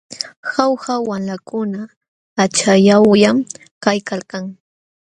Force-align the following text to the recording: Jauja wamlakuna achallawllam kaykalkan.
Jauja 0.51 0.95
wamlakuna 1.09 1.81
achallawllam 2.43 3.37
kaykalkan. 3.83 4.43